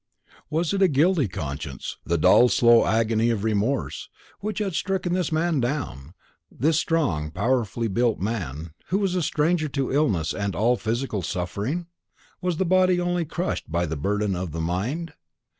Was 0.49 0.73
it 0.73 0.81
a 0.81 0.87
guilty 0.87 1.27
conscience, 1.27 1.97
the 2.03 2.17
dull 2.17 2.49
slow 2.49 2.87
agony 2.87 3.29
of 3.29 3.43
remorse, 3.43 4.09
which 4.39 4.57
had 4.57 4.73
stricken 4.73 5.13
this 5.13 5.31
man 5.31 5.59
down 5.59 6.15
this 6.49 6.79
strong 6.79 7.29
powerfully 7.29 7.87
built 7.87 8.17
man, 8.19 8.73
who 8.87 8.97
was 8.97 9.13
a 9.13 9.21
stranger 9.21 9.67
to 9.67 9.93
illness 9.93 10.33
and 10.33 10.55
all 10.55 10.75
physical 10.75 11.21
suffering? 11.21 11.85
Was 12.41 12.57
the 12.57 12.65
body 12.65 12.99
only 12.99 13.25
crushed 13.25 13.71
by 13.71 13.85
the 13.85 13.95
burden 13.95 14.35
of 14.35 14.53
the 14.53 14.59
mind? 14.59 15.13